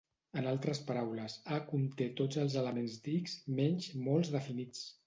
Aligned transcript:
En 0.39 0.45
altres 0.51 0.79
paraules, 0.87 1.35
"A" 1.57 1.61
conté 1.67 2.09
tots 2.23 2.41
els 2.45 2.59
elements 2.63 2.99
d'"X" 3.05 3.41
menys 3.63 3.95
molts 4.11 4.35
de 4.39 4.47
finits. 4.51 4.87